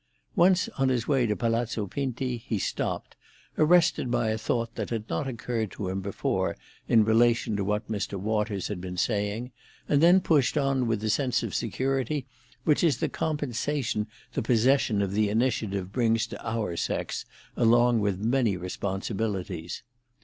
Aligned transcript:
Once 0.35 0.67
on 0.79 0.89
his 0.89 1.07
way 1.07 1.27
to 1.27 1.35
Palazzo 1.35 1.85
Pinti, 1.85 2.37
he 2.37 2.57
stopped, 2.57 3.15
arrested 3.55 4.09
by 4.09 4.29
a 4.31 4.37
thought 4.39 4.73
that 4.73 4.89
had 4.89 5.07
not 5.11 5.27
occurred 5.27 5.69
to 5.69 5.89
him 5.89 6.01
before 6.01 6.57
in 6.87 7.05
relation 7.05 7.55
to 7.55 7.63
what 7.63 7.87
Mr. 7.87 8.19
Waters 8.19 8.67
had 8.67 8.81
been 8.81 8.97
saying, 8.97 9.51
and 9.87 10.01
then 10.01 10.19
pushed 10.19 10.57
on 10.57 10.87
with 10.87 11.01
the 11.01 11.09
sense 11.11 11.43
of 11.43 11.53
security 11.53 12.25
which 12.63 12.83
is 12.83 12.97
the 12.97 13.09
compensation 13.09 14.07
the 14.33 14.41
possession 14.41 15.03
of 15.03 15.11
the 15.11 15.29
initiative 15.29 15.91
brings 15.91 16.25
to 16.25 16.43
our 16.43 16.75
sex 16.75 17.23
along 17.55 17.99
with 17.99 18.17
many 18.19 18.57
responsibilities. 18.57 19.83